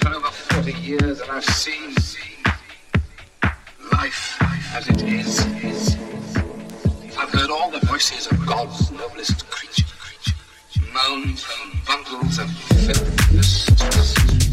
[0.00, 1.94] for over 40 years and I've seen
[3.92, 4.38] life
[4.74, 5.40] as it is.
[7.16, 9.84] I've heard all the voices of God's noblest creature
[10.92, 12.50] moans and bundles of
[12.86, 14.43] filth.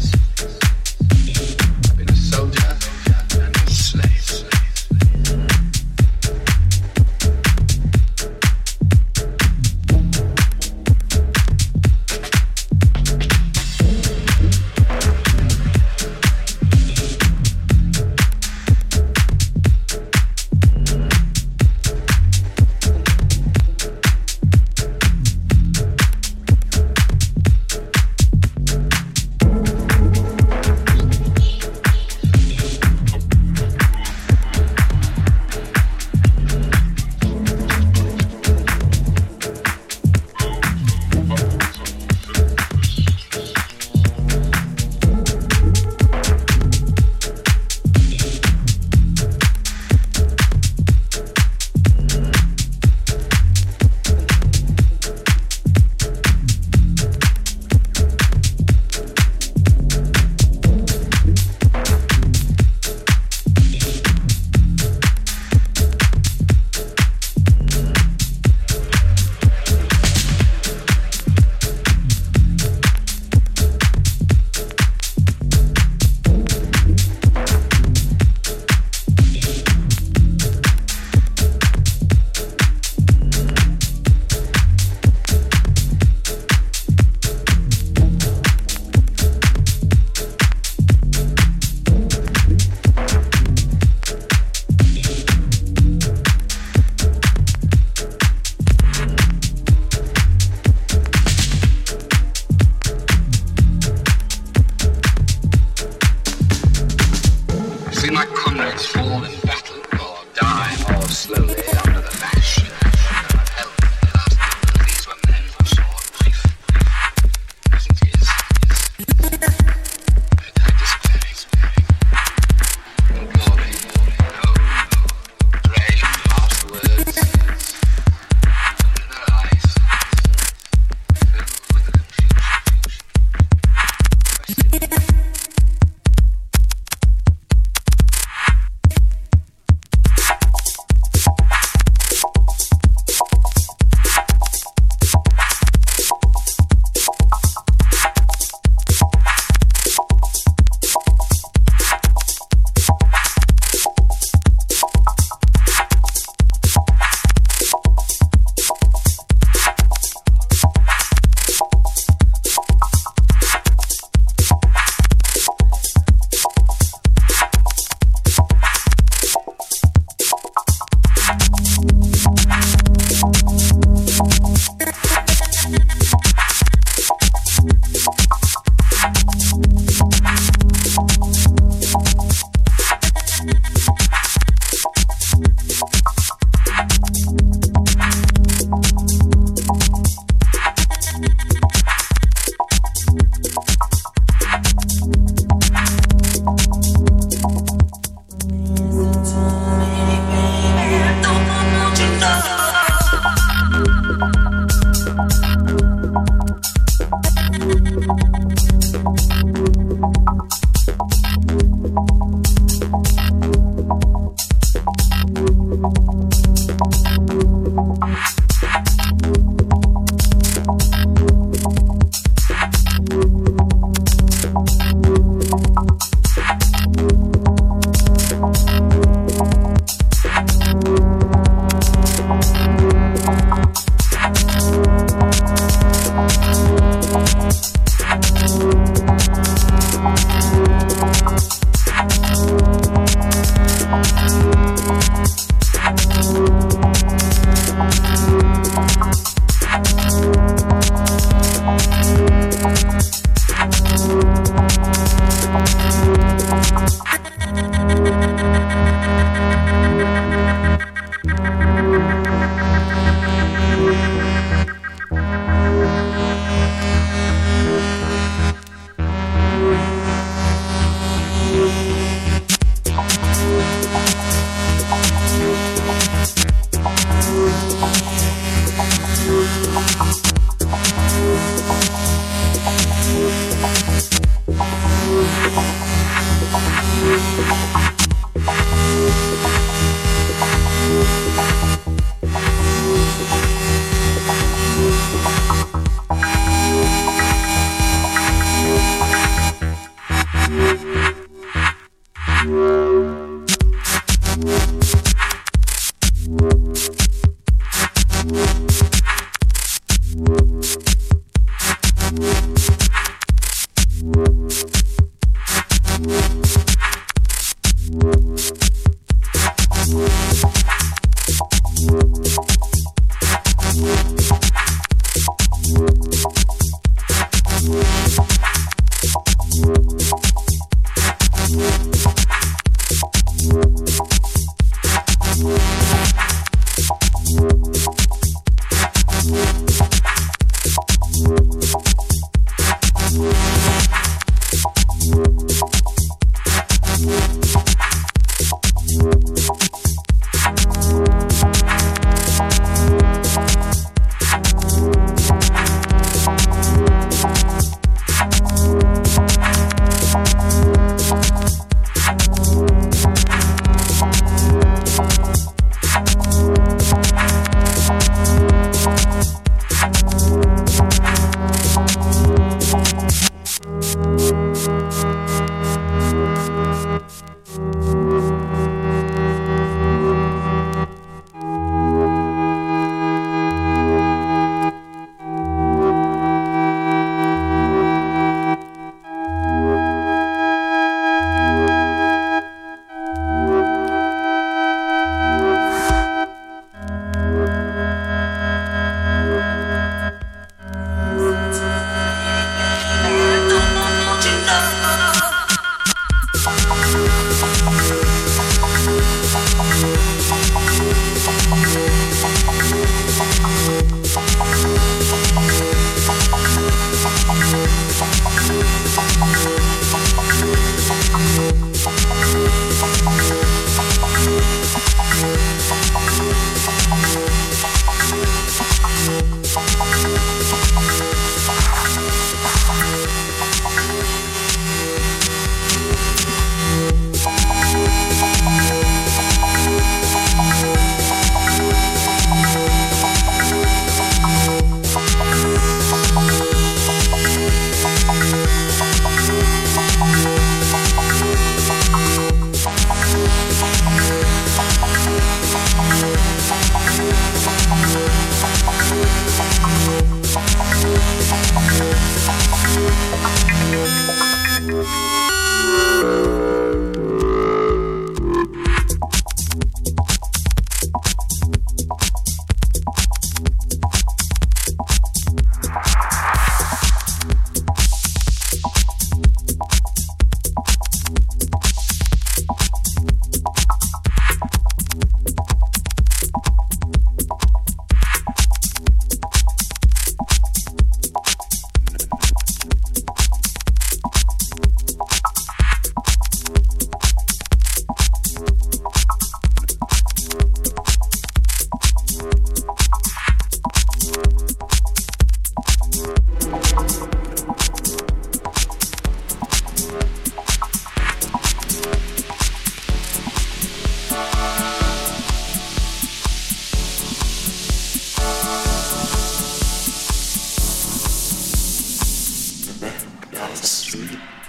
[523.42, 524.41] Podcast.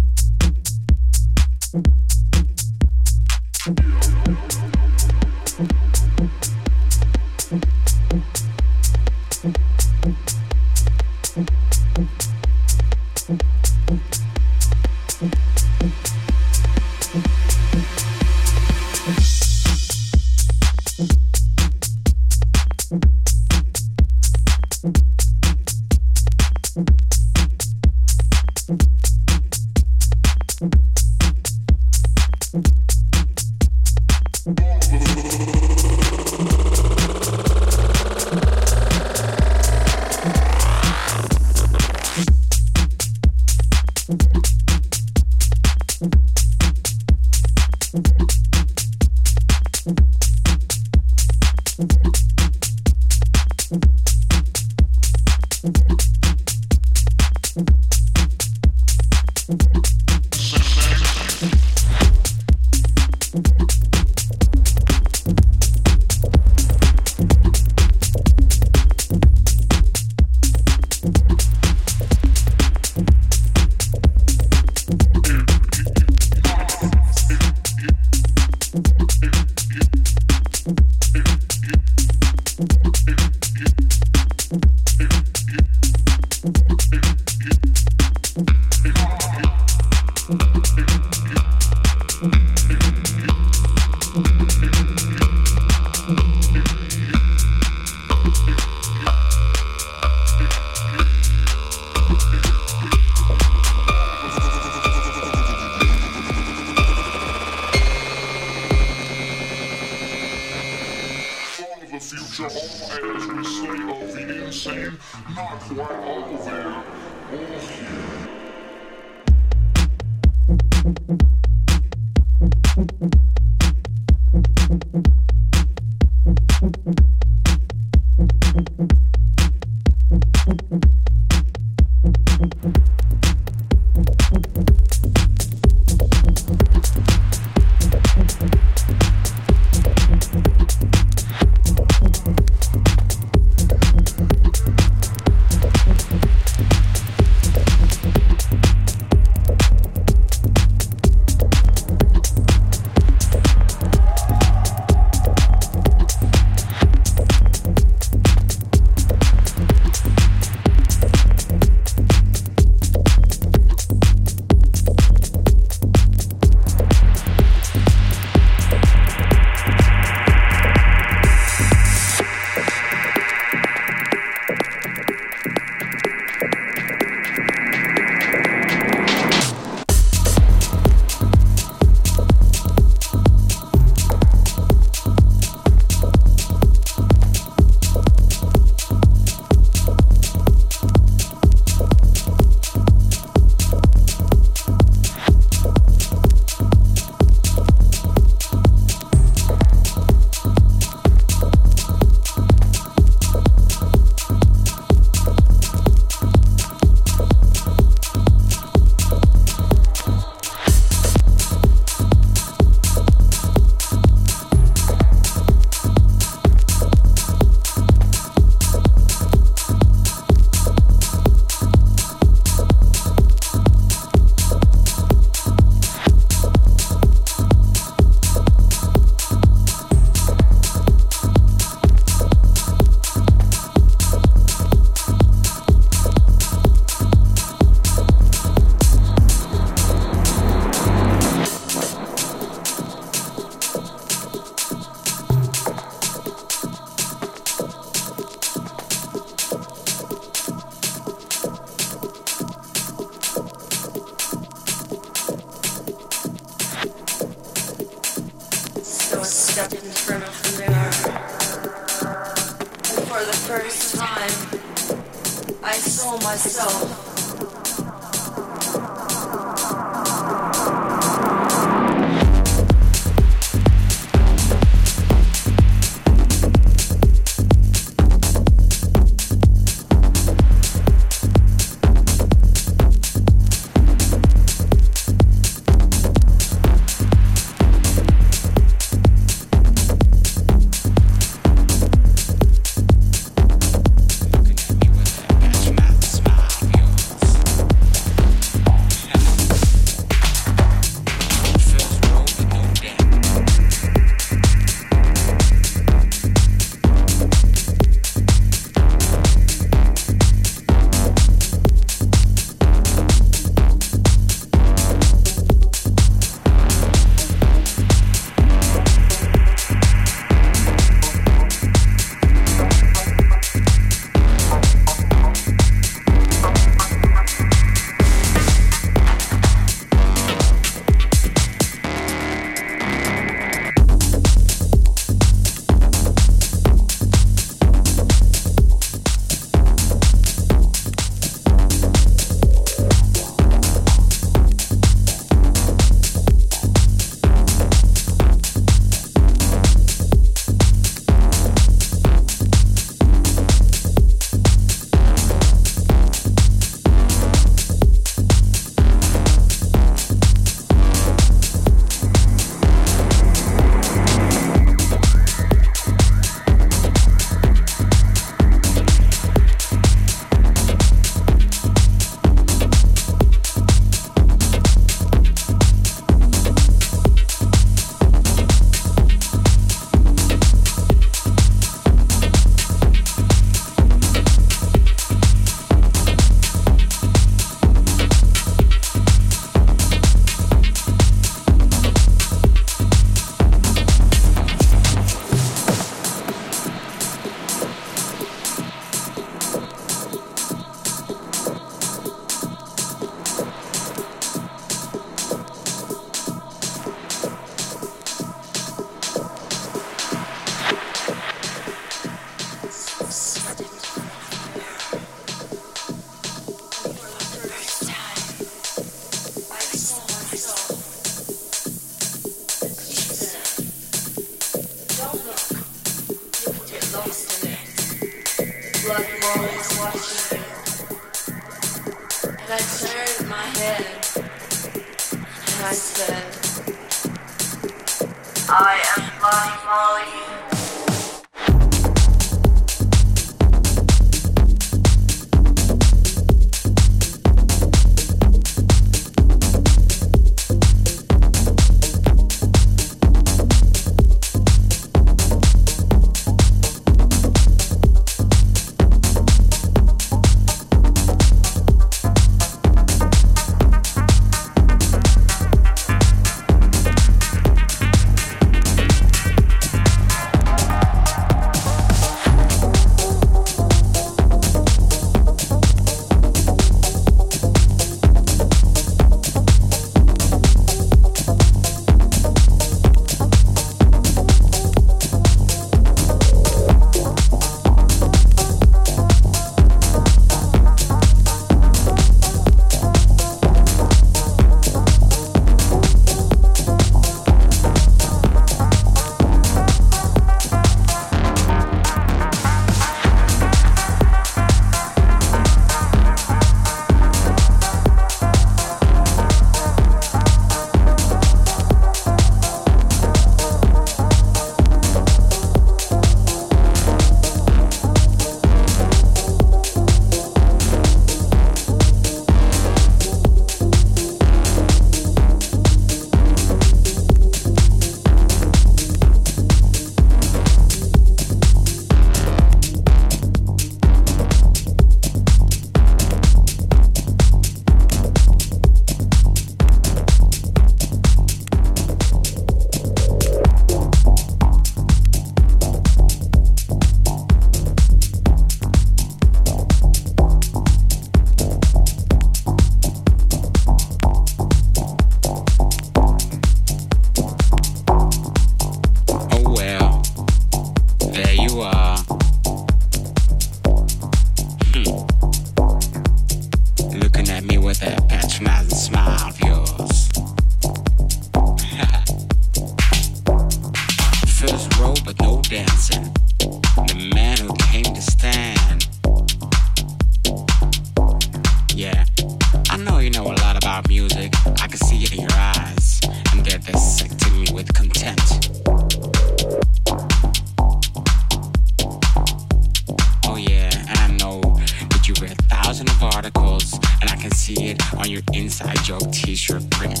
[595.80, 600.00] Read thousands of articles, and I can see it on your inside joke t-shirt print.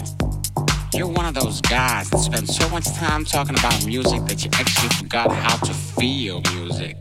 [0.94, 4.50] You're one of those guys that spend so much time talking about music that you
[4.54, 6.96] actually forgot how to feel music.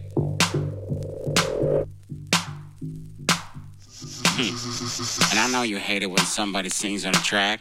[4.36, 5.32] Hmm.
[5.32, 7.60] And I know you hate it when somebody sings on a track.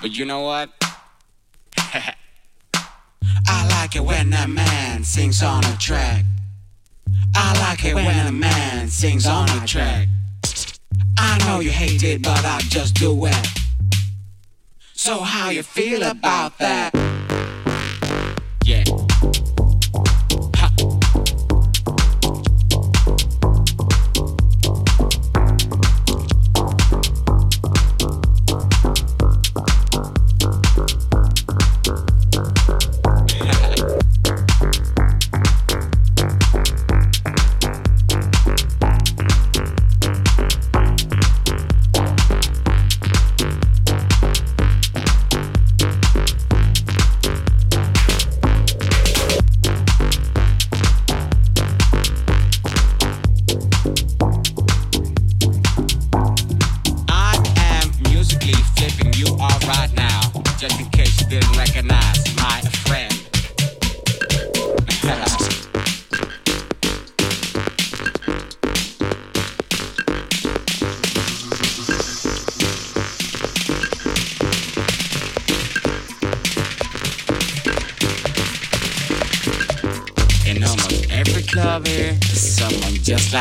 [0.00, 0.70] But you know what?
[3.46, 6.24] I like it when a man sings on a track.
[7.34, 10.08] I like it when a man sings on a track.
[11.18, 13.46] I know you hate it, but I just do it.
[14.94, 16.92] So how you feel about that?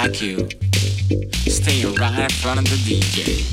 [0.08, 0.50] Like you
[1.46, 3.46] staying right in front of the DJ.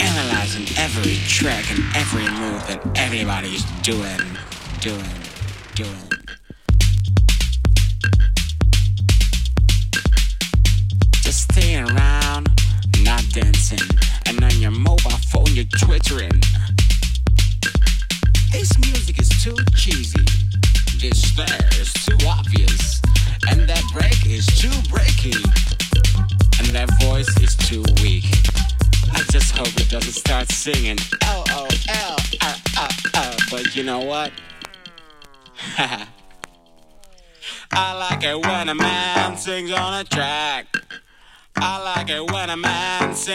[0.00, 4.20] Analyzing every track and every move that everybody's doing,
[4.80, 5.23] doing.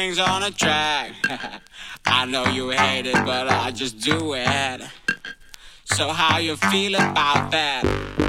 [0.09, 1.13] Man sings on a track.
[2.05, 4.81] I know you hate it, but I just do it.
[5.85, 8.28] So how you feel about that?